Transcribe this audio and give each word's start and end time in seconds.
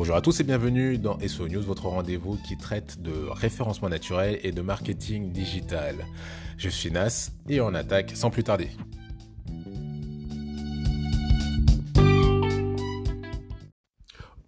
Bonjour 0.00 0.16
à 0.16 0.22
tous 0.22 0.40
et 0.40 0.44
bienvenue 0.44 0.96
dans 0.96 1.18
SO 1.28 1.46
News, 1.46 1.60
votre 1.60 1.84
rendez-vous 1.84 2.38
qui 2.38 2.56
traite 2.56 3.02
de 3.02 3.12
référencement 3.28 3.90
naturel 3.90 4.40
et 4.42 4.50
de 4.50 4.62
marketing 4.62 5.30
digital. 5.30 5.94
Je 6.56 6.70
suis 6.70 6.90
Nas 6.90 7.32
et 7.50 7.60
on 7.60 7.74
attaque 7.74 8.12
sans 8.14 8.30
plus 8.30 8.42
tarder. 8.42 8.70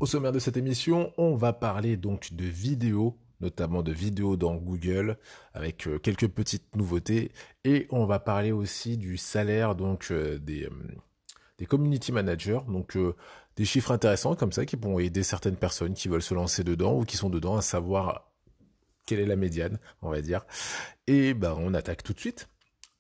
Au 0.01 0.07
sommaire 0.07 0.33
de 0.33 0.39
cette 0.39 0.57
émission, 0.57 1.13
on 1.19 1.35
va 1.35 1.53
parler 1.53 1.99
donc 1.99 2.33
de 2.33 2.47
vidéos, 2.47 3.19
notamment 3.43 3.83
de 3.83 3.93
vidéos 3.93 4.39
dans 4.39 4.55
Google, 4.55 5.19
avec 5.53 5.87
euh, 5.87 5.99
quelques 5.99 6.29
petites 6.29 6.75
nouveautés, 6.77 7.31
et 7.65 7.89
on 7.91 8.07
va 8.07 8.21
parler 8.21 8.53
aussi 8.53 8.97
du 8.97 9.19
salaire 9.19 9.75
donc 9.75 10.13
euh, 10.13 10.39
des, 10.39 10.65
euh, 10.65 10.71
des 11.59 11.67
community 11.67 12.11
managers, 12.11 12.61
donc 12.69 12.97
des 13.57 13.65
chiffres 13.65 13.93
intéressants 13.93 14.35
comme 14.35 14.53
ça 14.53 14.65
qui 14.65 14.77
pourront 14.77 14.99
aider 14.99 15.23
certaines 15.23 15.57
personnes 15.57 15.95
qui 15.95 16.09
veulent 16.09 16.23
se 16.23 16.35
lancer 16.35 16.65
dedans 16.65 16.99
ou 16.99 17.05
qui 17.05 17.17
sont 17.17 17.31
dedans 17.31 17.57
à 17.57 17.63
savoir 17.63 18.33
quelle 19.07 19.21
est 19.21 19.27
la 19.27 19.37
médiane, 19.37 19.79
on 20.01 20.11
va 20.11 20.21
dire. 20.21 20.47
Et 21.07 21.35
ben 21.35 21.55
on 21.59 21.75
attaque 21.75 22.03
tout 22.03 22.13
de 22.13 22.21
suite. 22.21 22.49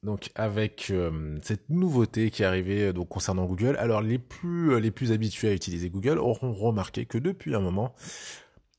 Donc 0.03 0.31
avec 0.35 0.89
euh, 0.91 1.39
cette 1.43 1.71
nouveauté 1.71 2.31
qui 2.31 2.43
est 2.43 2.47
arrivée 2.47 2.89
euh, 2.89 3.05
concernant 3.05 3.47
Google, 3.47 3.77
alors 3.79 4.03
les 4.03 4.19
plus 4.19 4.73
euh, 4.73 4.81
les 4.81 4.91
plus 4.91 5.13
habitués 5.13 5.49
à 5.49 5.53
utiliser 5.53 5.91
Google 5.91 6.19
auront 6.19 6.53
remarqué 6.53 7.07
que 7.07 7.19
depuis 7.19 7.55
un 7.55 7.61
moment, 7.61 7.95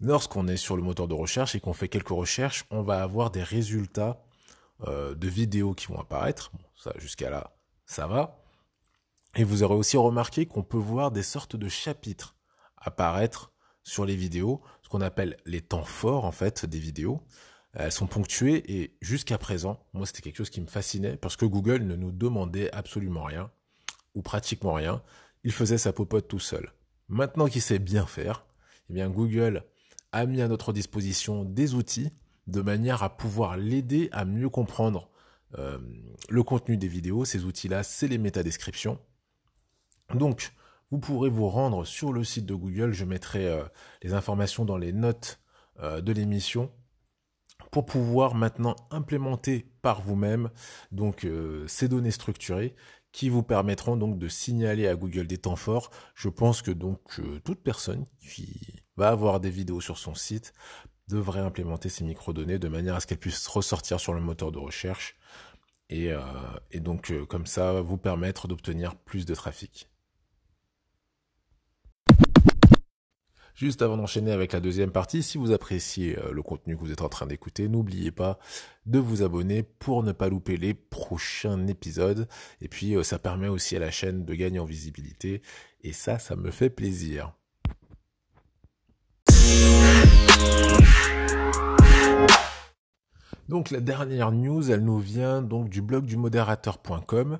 lorsqu'on 0.02 0.48
est 0.49 0.58
sur 0.58 0.76
le 0.76 0.84
moteur 0.84 1.08
de 1.08 1.13
recherche 1.13 1.55
et 1.55 1.62
qu'on 1.62 1.71
fait 1.71 1.88
quelques 1.88 2.10
recherches, 2.10 2.66
on 2.71 2.82
va 2.82 3.02
avoir 3.02 3.32
des 3.32 3.44
résultats 3.44 4.21
de 4.85 5.27
vidéos 5.30 5.74
qui 5.74 5.88
vont 5.88 5.98
apparaître. 5.98 6.52
ça 6.76 6.91
jusqu'à 6.98 7.30
là, 7.30 7.55
ça 7.85 8.05
va. 8.05 8.42
Et 9.35 9.43
vous 9.43 9.63
aurez 9.63 9.75
aussi 9.75 9.97
remarqué 9.97 10.45
qu'on 10.45 10.63
peut 10.63 10.77
voir 10.77 11.11
des 11.11 11.23
sortes 11.23 11.55
de 11.55 11.67
chapitres 11.67 12.35
apparaître 12.77 13.51
sur 13.84 14.05
les 14.05 14.15
vidéos, 14.15 14.62
ce 14.81 14.90
qu'on 14.90 15.01
appelle 15.01 15.37
les 15.45 15.62
temps 15.62 15.84
forts 15.84 16.25
en 16.25 16.31
fait 16.31 16.65
des 16.65 16.79
vidéos. 16.79 17.21
Elles 17.73 17.91
sont 17.91 18.07
ponctuées 18.07 18.63
et 18.71 18.95
jusqu'à 19.01 19.37
présent, 19.37 19.84
moi 19.93 20.05
c'était 20.05 20.21
quelque 20.21 20.37
chose 20.37 20.51
qui 20.51 20.62
me 20.62 20.67
fascinait 20.67 21.17
parce 21.17 21.35
que 21.35 21.45
Google 21.45 21.84
ne 21.84 21.95
nous 21.95 22.12
demandait 22.12 22.71
absolument 22.71 23.23
rien 23.23 23.49
ou 24.13 24.21
pratiquement 24.21 24.73
rien. 24.73 25.01
Il 25.43 25.51
faisait 25.51 25.79
sa 25.79 25.91
popote 25.91 26.27
tout 26.27 26.40
seul. 26.40 26.71
Maintenant 27.09 27.47
qu'il 27.47 27.62
sait 27.62 27.79
bien 27.79 28.05
faire, 28.05 28.45
eh 28.90 28.93
bien 28.93 29.09
Google 29.09 29.63
a 30.12 30.25
mis 30.25 30.41
à 30.41 30.47
notre 30.47 30.71
disposition 30.71 31.43
des 31.43 31.73
outils 31.73 32.12
de 32.47 32.62
manière 32.62 33.01
à 33.01 33.18
pouvoir 33.18 33.57
l'aider 33.57 34.09
à 34.12 34.25
mieux 34.25 34.49
comprendre 34.49 35.09
euh, 35.57 35.79
le 36.29 36.43
contenu 36.43 36.77
des 36.77 36.87
vidéos. 36.87 37.25
Ces 37.25 37.43
outils-là, 37.45 37.84
c'est 37.84 38.07
les 38.07 38.18
métadescriptions. 38.18 38.99
Donc, 40.15 40.53
vous 40.93 40.99
pourrez 40.99 41.29
vous 41.29 41.49
rendre 41.49 41.85
sur 41.85 42.13
le 42.13 42.23
site 42.23 42.45
de 42.45 42.53
Google. 42.53 42.91
Je 42.91 43.03
mettrai 43.03 43.47
euh, 43.47 43.63
les 44.03 44.13
informations 44.13 44.63
dans 44.63 44.77
les 44.77 44.93
notes 44.93 45.39
euh, 45.79 46.01
de 46.01 46.11
l'émission 46.11 46.71
pour 47.71 47.87
pouvoir 47.87 48.35
maintenant 48.35 48.75
implémenter 48.91 49.65
par 49.81 50.03
vous-même 50.03 50.51
euh, 51.25 51.67
ces 51.67 51.87
données 51.87 52.11
structurées 52.11 52.75
qui 53.11 53.29
vous 53.29 53.41
permettront 53.41 53.97
donc 53.97 54.19
de 54.19 54.27
signaler 54.27 54.87
à 54.87 54.95
Google 54.95 55.25
des 55.25 55.39
temps 55.39 55.55
forts. 55.55 55.89
Je 56.13 56.29
pense 56.29 56.61
que 56.61 56.69
donc 56.69 57.19
toute 57.43 57.63
personne 57.63 58.05
qui 58.21 58.84
va 58.95 59.09
avoir 59.09 59.39
des 59.39 59.49
vidéos 59.49 59.81
sur 59.81 59.97
son 59.97 60.13
site 60.13 60.53
devrait 61.07 61.39
implémenter 61.39 61.89
ces 61.89 62.03
microdonnées 62.03 62.59
de 62.59 62.67
manière 62.67 62.93
à 62.93 62.99
ce 62.99 63.07
qu'elles 63.07 63.17
puissent 63.17 63.47
ressortir 63.47 63.99
sur 63.99 64.13
le 64.13 64.22
moteur 64.22 64.51
de 64.51 64.59
recherche 64.59 65.16
et 65.89 66.11
donc 66.79 67.13
comme 67.28 67.45
ça 67.45 67.81
vous 67.81 67.97
permettre 67.97 68.47
d'obtenir 68.47 68.95
plus 68.95 69.28
de 69.28 69.35
trafic. 69.35 69.93
Juste 73.56 73.84
avant 73.84 73.97
d'enchaîner 73.97 74.31
avec 74.31 74.51
la 74.51 74.59
deuxième 74.59 74.91
partie, 74.91 75.22
si 75.22 75.38
vous 75.38 75.51
appréciez 75.51 76.18
euh, 76.18 76.31
le 76.31 76.41
contenu 76.41 76.75
que 76.75 76.81
vous 76.81 76.91
êtes 76.91 77.03
en 77.03 77.09
train 77.09 77.28
d'écouter, 77.28 77.68
n'oubliez 77.68 78.09
pas 78.09 78.40
de 78.88 78.97
vous 78.97 79.22
abonner 79.22 79.62
pour 79.62 80.02
ne 80.02 80.12
pas 80.12 80.28
louper 80.28 80.58
les 80.58 80.74
prochains 80.74 81.68
épisodes. 81.68 82.28
Et 82.62 82.68
puis 82.68 82.96
euh, 82.96 83.03
ça 83.03 83.19
permet 83.19 83.47
aussi 83.47 83.75
à 83.75 83.80
la 83.80 83.91
chaîne 83.91 84.25
de 84.25 84.34
gagner 84.34 84.58
en 84.58 84.66
visibilité. 84.66 85.44
Et 85.84 85.94
ça, 85.94 86.18
ça 86.18 86.36
me 86.36 86.50
fait 86.50 86.72
plaisir. 86.72 87.34
Donc 93.50 93.70
la 93.70 93.81
dernière 93.81 94.31
news, 94.31 94.72
elle 94.72 94.84
nous 94.84 94.97
vient 94.97 95.44
donc 95.44 95.70
du 95.70 95.84
blog 95.84 96.06
du 96.06 96.18
modérateur.com. 96.18 97.40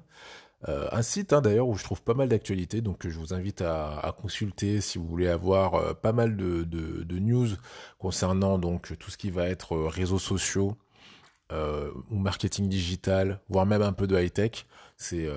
Euh, 0.70 0.88
un 0.92 1.02
site 1.02 1.34
hein, 1.34 1.42
d'ailleurs 1.42 1.68
où 1.68 1.76
je 1.76 1.84
trouve 1.84 2.02
pas 2.02 2.14
mal 2.14 2.30
d'actualités, 2.30 2.82
donc 2.82 3.08
je 3.08 3.20
vous 3.20 3.34
invite 3.34 3.62
à, 3.62 4.16
consulter 4.22 4.80
si 4.80 4.98
vous 4.98 5.06
voulez 5.06 5.28
avoir 5.28 5.76
euh, 5.76 5.94
pas 5.94 6.14
mal 6.14 6.38
de, 6.38 7.20
news 7.20 7.50
concernant 7.98 8.58
donc 8.58 8.98
tout 8.98 9.12
ce 9.12 9.18
qui 9.18 9.30
va 9.30 9.48
être 9.50 9.76
euh, 9.76 9.88
réseaux 9.88 10.20
sociaux 10.20 10.78
ou 12.10 12.18
marketing 12.18 12.68
digital, 12.68 13.40
voire 13.48 13.68
même 13.68 13.84
un 13.84 13.94
peu 13.94 14.08
de 14.08 14.20
high 14.20 14.34
tech. 14.34 14.66
C'est 14.98 15.30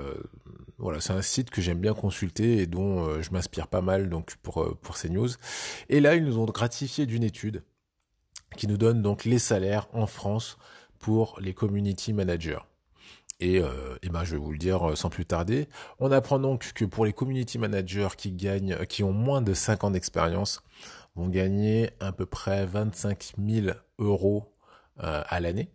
voilà, 0.79 0.99
c'est 0.99 1.13
un 1.13 1.21
site 1.21 1.51
que 1.51 1.61
j'aime 1.61 1.79
bien 1.79 1.93
consulter 1.93 2.57
et 2.57 2.67
dont 2.67 3.21
je 3.21 3.31
m'inspire 3.33 3.67
pas 3.69 3.83
mal 3.83 4.09
donc 4.09 4.35
pour 4.37 4.79
pour 4.79 4.97
ces 4.97 5.11
news. 5.11 5.29
Et 5.91 6.01
là, 6.01 6.15
ils 6.15 6.25
nous 6.25 6.39
ont 6.39 6.47
gratifié 6.47 7.05
d'une 7.05 7.23
étude 7.23 7.63
qui 8.57 8.67
nous 8.67 8.79
donne 8.79 9.03
donc 9.03 9.27
les 9.27 9.39
salaires 9.39 9.89
en 9.93 10.07
France 10.07 10.57
pour 10.99 11.39
les 11.39 11.53
community 11.53 12.15
managers. 12.15 12.61
Et, 13.41 13.61
euh, 13.61 13.97
ben 14.11 14.25
je 14.25 14.33
vais 14.33 14.43
vous 14.43 14.53
le 14.53 14.59
dire 14.59 14.91
euh, 14.91 14.97
sans 14.97 15.11
plus 15.11 15.27
tarder. 15.27 15.69
On 15.99 16.11
apprend 16.11 16.39
donc 16.39 16.73
que 16.73 16.85
pour 16.85 17.05
les 17.05 17.13
community 17.13 17.59
managers 17.59 18.09
qui 18.17 18.33
gagnent, 18.33 18.73
euh, 18.73 18.85
qui 18.85 19.05
ont 19.05 19.13
moins 19.13 19.43
de 19.43 19.53
5 19.53 19.85
ans 19.85 19.91
d'expérience, 19.91 20.63
vont 21.15 21.29
gagner 21.29 21.91
à 22.01 22.13
peu 22.13 22.27
près 22.27 22.67
25 22.67 23.35
000 23.39 23.77
euros 23.99 24.53
à 24.99 25.41
l'année. 25.41 25.71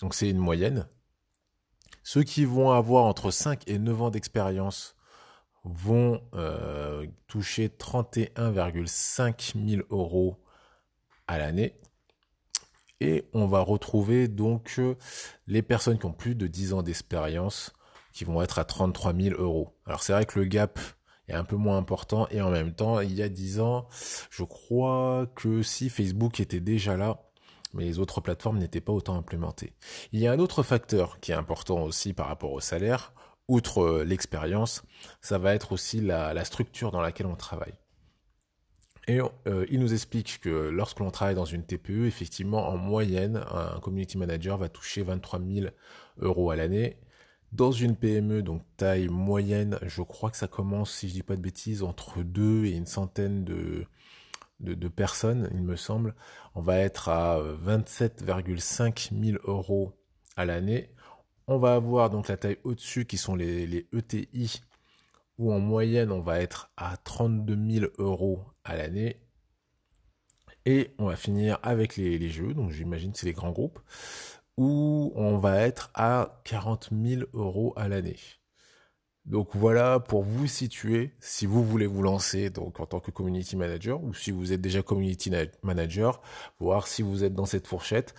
Donc 0.00 0.14
c'est 0.14 0.28
une 0.28 0.38
moyenne. 0.38 0.86
Ceux 2.02 2.22
qui 2.22 2.44
vont 2.44 2.70
avoir 2.70 3.04
entre 3.04 3.30
5 3.30 3.68
et 3.68 3.78
9 3.78 4.02
ans 4.02 4.10
d'expérience 4.10 4.96
vont 5.64 6.22
toucher 7.26 7.68
31,5 7.68 9.68
000 9.68 9.82
euros 9.90 10.42
à 11.26 11.38
l'année. 11.38 11.74
Et 13.04 13.28
on 13.34 13.46
va 13.46 13.60
retrouver 13.60 14.28
donc 14.28 14.76
euh, 14.78 14.94
les 15.46 15.60
personnes 15.60 15.98
qui 15.98 16.06
ont 16.06 16.12
plus 16.14 16.34
de 16.34 16.46
10 16.46 16.72
ans 16.72 16.82
d'expérience 16.82 17.74
qui 18.14 18.24
vont 18.24 18.40
être 18.40 18.58
à 18.58 18.64
33 18.64 19.12
000 19.12 19.36
euros. 19.38 19.76
Alors 19.84 20.02
c'est 20.02 20.14
vrai 20.14 20.24
que 20.24 20.38
le 20.38 20.46
gap 20.46 20.78
est 21.28 21.34
un 21.34 21.44
peu 21.44 21.56
moins 21.56 21.76
important 21.76 22.26
et 22.30 22.40
en 22.40 22.48
même 22.50 22.72
temps, 22.72 23.00
il 23.00 23.12
y 23.12 23.22
a 23.22 23.28
10 23.28 23.60
ans, 23.60 23.88
je 24.30 24.42
crois 24.42 25.26
que 25.34 25.60
si 25.60 25.90
Facebook 25.90 26.40
était 26.40 26.60
déjà 26.60 26.96
là, 26.96 27.20
mais 27.74 27.84
les 27.84 27.98
autres 27.98 28.22
plateformes 28.22 28.56
n'étaient 28.56 28.80
pas 28.80 28.94
autant 28.94 29.18
implémentées. 29.18 29.74
Il 30.12 30.20
y 30.20 30.26
a 30.26 30.32
un 30.32 30.38
autre 30.38 30.62
facteur 30.62 31.20
qui 31.20 31.32
est 31.32 31.34
important 31.34 31.82
aussi 31.82 32.14
par 32.14 32.28
rapport 32.28 32.52
au 32.52 32.60
salaire, 32.60 33.12
outre 33.48 33.82
euh, 33.82 34.04
l'expérience, 34.04 34.82
ça 35.20 35.36
va 35.36 35.54
être 35.54 35.72
aussi 35.72 36.00
la 36.00 36.42
structure 36.46 36.90
dans 36.90 37.02
laquelle 37.02 37.26
on 37.26 37.36
travaille. 37.36 37.74
Et 39.06 39.20
euh, 39.20 39.66
il 39.70 39.80
nous 39.80 39.92
explique 39.92 40.40
que 40.40 40.48
lorsque 40.48 41.00
l'on 41.00 41.10
travaille 41.10 41.34
dans 41.34 41.44
une 41.44 41.62
TPE, 41.62 42.06
effectivement, 42.06 42.68
en 42.68 42.76
moyenne, 42.78 43.44
un 43.50 43.78
community 43.80 44.16
manager 44.16 44.56
va 44.56 44.68
toucher 44.68 45.02
23 45.02 45.40
000 45.40 45.66
euros 46.18 46.50
à 46.50 46.56
l'année. 46.56 46.96
Dans 47.52 47.70
une 47.70 47.96
PME, 47.96 48.42
donc 48.42 48.62
taille 48.76 49.08
moyenne, 49.08 49.78
je 49.82 50.02
crois 50.02 50.30
que 50.30 50.36
ça 50.36 50.48
commence, 50.48 50.90
si 50.90 51.08
je 51.08 51.14
dis 51.14 51.22
pas 51.22 51.36
de 51.36 51.42
bêtises, 51.42 51.82
entre 51.82 52.22
deux 52.22 52.64
et 52.64 52.72
une 52.72 52.86
centaine 52.86 53.44
de, 53.44 53.86
personnes, 54.88 55.50
il 55.52 55.62
me 55.62 55.76
semble. 55.76 56.14
On 56.54 56.62
va 56.62 56.78
être 56.78 57.10
à 57.10 57.38
27,5 57.64 59.10
000 59.22 59.38
euros 59.44 59.92
à 60.36 60.46
l'année. 60.46 60.90
On 61.46 61.58
va 61.58 61.74
avoir 61.74 62.08
donc 62.08 62.28
la 62.28 62.38
taille 62.38 62.58
au-dessus 62.64 63.04
qui 63.04 63.18
sont 63.18 63.36
les, 63.36 63.66
les 63.66 63.86
ETI 63.92 64.62
où 65.38 65.52
en 65.52 65.60
moyenne 65.60 66.12
on 66.12 66.20
va 66.20 66.40
être 66.40 66.70
à 66.76 66.96
32 66.96 67.80
000 67.80 67.92
euros 67.98 68.42
à 68.64 68.76
l'année. 68.76 69.20
Et 70.66 70.94
on 70.98 71.06
va 71.06 71.16
finir 71.16 71.58
avec 71.62 71.96
les, 71.96 72.30
jeux, 72.30 72.54
donc 72.54 72.70
j'imagine 72.70 73.12
c'est 73.14 73.26
les 73.26 73.32
grands 73.32 73.52
groupes, 73.52 73.80
où 74.56 75.12
on 75.14 75.36
va 75.36 75.60
être 75.60 75.90
à 75.94 76.40
40 76.44 76.88
000 76.90 77.24
euros 77.34 77.74
à 77.76 77.88
l'année. 77.88 78.16
Donc 79.26 79.50
voilà 79.54 80.00
pour 80.00 80.22
vous 80.22 80.46
situer 80.46 81.14
si 81.18 81.46
vous 81.46 81.64
voulez 81.64 81.86
vous 81.86 82.02
lancer 82.02 82.50
donc 82.50 82.78
en 82.80 82.84
tant 82.84 83.00
que 83.00 83.10
community 83.10 83.56
manager 83.56 84.02
ou 84.04 84.12
si 84.12 84.30
vous 84.30 84.52
êtes 84.52 84.60
déjà 84.60 84.82
community 84.82 85.30
manager, 85.62 86.20
voir 86.60 86.86
si 86.86 87.02
vous 87.02 87.24
êtes 87.24 87.34
dans 87.34 87.46
cette 87.46 87.66
fourchette. 87.66 88.14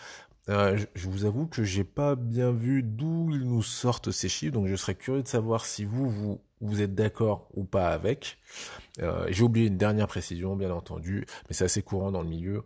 Euh, 0.49 0.77
je, 0.93 1.09
vous 1.09 1.25
avoue 1.25 1.47
que 1.47 1.63
j'ai 1.63 1.83
pas 1.83 2.15
bien 2.15 2.51
vu 2.51 2.83
d'où 2.83 3.29
ils 3.31 3.47
nous 3.47 3.63
sortent 3.63 4.11
ces 4.11 4.29
chiffres, 4.29 4.53
donc 4.53 4.67
je 4.67 4.75
serais 4.75 4.93
curieux 4.93 5.23
de 5.23 5.27
savoir 5.27 5.65
si 5.65 5.85
vous 5.85 6.07
vous, 6.07 6.39
vous 6.65 6.81
êtes 6.81 6.95
d'accord 6.95 7.49
ou 7.53 7.63
pas 7.63 7.89
avec. 7.89 8.37
Euh, 9.01 9.27
j'ai 9.29 9.43
oublié 9.43 9.67
une 9.67 9.77
dernière 9.77 10.07
précision, 10.07 10.55
bien 10.55 10.71
entendu, 10.71 11.25
mais 11.47 11.53
c'est 11.53 11.65
assez 11.65 11.81
courant 11.81 12.11
dans 12.11 12.21
le 12.21 12.29
milieu. 12.29 12.63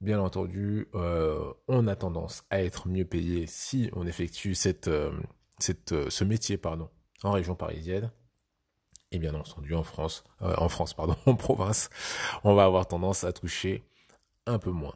Bien 0.00 0.20
entendu, 0.20 0.88
euh, 0.94 1.52
on 1.66 1.88
a 1.88 1.96
tendance 1.96 2.44
à 2.50 2.62
être 2.62 2.88
mieux 2.88 3.04
payé 3.04 3.46
si 3.46 3.90
on 3.94 4.06
effectue 4.06 4.54
cette, 4.54 4.88
ce 5.58 6.24
métier 6.24 6.60
en 7.24 7.32
région 7.32 7.54
parisienne. 7.54 8.10
Et 9.10 9.18
bien 9.18 9.34
entendu, 9.34 9.74
en 9.74 9.82
France, 9.82 10.24
euh, 10.42 10.54
en 10.58 10.68
France, 10.68 10.94
pardon, 10.94 11.16
en 11.26 11.34
province, 11.34 11.88
on 12.44 12.54
va 12.54 12.64
avoir 12.64 12.86
tendance 12.86 13.24
à 13.24 13.32
toucher 13.32 13.82
un 14.46 14.58
peu 14.58 14.70
moins. 14.70 14.94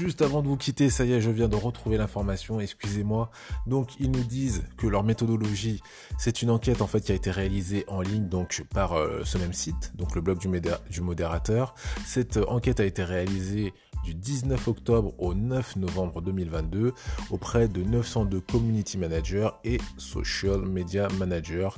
Juste 0.00 0.22
avant 0.22 0.40
de 0.40 0.48
vous 0.48 0.56
quitter, 0.56 0.88
ça 0.88 1.04
y 1.04 1.12
est, 1.12 1.20
je 1.20 1.30
viens 1.30 1.46
de 1.46 1.56
retrouver 1.56 1.98
l'information, 1.98 2.58
excusez-moi. 2.58 3.30
Donc, 3.66 4.00
ils 4.00 4.10
nous 4.10 4.24
disent 4.24 4.62
que 4.78 4.86
leur 4.86 5.04
méthodologie, 5.04 5.82
c'est 6.18 6.40
une 6.40 6.48
enquête 6.48 6.80
en 6.80 6.86
fait 6.86 7.02
qui 7.02 7.12
a 7.12 7.14
été 7.14 7.30
réalisée 7.30 7.84
en 7.86 8.00
ligne 8.00 8.26
donc 8.26 8.64
par 8.72 8.94
euh, 8.94 9.20
ce 9.24 9.36
même 9.36 9.52
site, 9.52 9.92
donc 9.96 10.14
le 10.14 10.22
blog 10.22 10.38
du, 10.38 11.00
modérateur. 11.02 11.74
Cette 12.06 12.38
euh, 12.38 12.46
enquête 12.48 12.80
a 12.80 12.86
été 12.86 13.04
réalisée 13.04 13.74
du 14.02 14.14
19 14.14 14.68
octobre 14.68 15.12
au 15.18 15.34
9 15.34 15.76
novembre 15.76 16.22
2022 16.22 16.94
auprès 17.30 17.68
de 17.68 17.82
902 17.82 18.40
community 18.40 18.96
managers 18.96 19.50
et 19.64 19.76
social 19.98 20.62
media 20.62 21.08
managers 21.18 21.68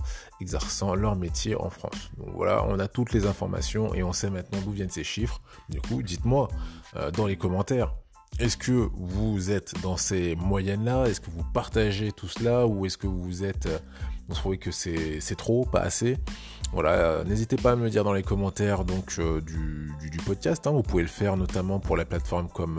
exerçant 0.40 0.94
leur 0.94 1.16
métier 1.16 1.56
en 1.56 1.70
France. 1.70 2.12
Donc 2.18 2.28
voilà, 2.36 2.64
on 2.68 2.78
a 2.78 2.86
toutes 2.86 3.12
les 3.12 3.26
informations 3.26 3.92
et 3.94 4.04
on 4.04 4.12
sait 4.12 4.30
maintenant 4.30 4.60
d'où 4.64 4.70
viennent 4.70 4.90
ces 4.90 5.02
chiffres. 5.02 5.40
Du 5.68 5.80
coup, 5.80 6.02
dites-moi 6.02 6.46
euh, 6.94 7.10
dans 7.10 7.26
les 7.26 7.36
commentaires 7.36 7.92
est-ce 8.42 8.56
que 8.56 8.90
vous 8.92 9.52
êtes 9.52 9.80
dans 9.82 9.96
ces 9.96 10.34
moyennes-là? 10.34 11.06
Est-ce 11.06 11.20
que 11.20 11.30
vous 11.30 11.44
partagez 11.54 12.10
tout 12.10 12.26
cela? 12.26 12.66
Ou 12.66 12.86
est-ce 12.86 12.98
que 12.98 13.06
vous 13.06 13.44
êtes... 13.44 13.66
Euh, 13.66 13.78
vous 14.28 14.34
trouvez 14.34 14.58
que 14.58 14.72
c'est 14.72 15.36
trop, 15.36 15.64
pas 15.64 15.78
assez? 15.78 16.18
Voilà, 16.72 16.90
euh, 16.90 17.24
n'hésitez 17.24 17.54
pas 17.56 17.72
à 17.72 17.76
me 17.76 17.84
le 17.84 17.90
dire 17.90 18.02
dans 18.02 18.12
les 18.12 18.24
commentaires 18.24 18.84
donc 18.84 19.14
euh, 19.20 19.40
du, 19.40 19.92
podcast. 20.26 20.66
Hein. 20.66 20.72
Vous 20.72 20.82
pouvez 20.82 21.02
le 21.02 21.08
faire 21.08 21.36
notamment 21.36 21.78
pour 21.78 21.96
la 21.96 22.04
plateforme 22.04 22.48
comme... 22.48 22.78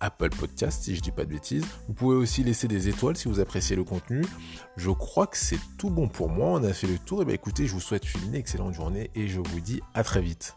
Apple 0.00 0.30
Podcast 0.30 0.84
si 0.84 0.94
je 0.94 1.00
dis 1.00 1.10
pas 1.10 1.24
de 1.24 1.30
bêtises. 1.30 1.64
Vous 1.88 1.94
pouvez 1.94 2.16
aussi 2.16 2.44
laisser 2.44 2.68
des 2.68 2.88
étoiles 2.88 3.16
si 3.16 3.26
vous 3.26 3.40
appréciez 3.40 3.74
le 3.74 3.82
contenu. 3.82 4.24
Je 4.76 4.90
crois 4.90 5.26
que 5.26 5.36
c'est 5.36 5.58
tout 5.78 5.90
bon 5.90 6.06
pour 6.06 6.30
moi. 6.30 6.50
On 6.50 6.62
a 6.62 6.72
fait 6.72 6.86
le 6.86 6.96
tour. 6.96 7.22
Et 7.22 7.24
bien 7.24 7.34
écoutez, 7.34 7.66
je 7.66 7.72
vous 7.72 7.80
souhaite 7.80 8.04
une 8.14 8.36
excellente 8.36 8.72
journée 8.72 9.10
et 9.16 9.26
je 9.26 9.40
vous 9.40 9.60
dis 9.60 9.82
à 9.92 10.04
très 10.04 10.22
vite. 10.22 10.56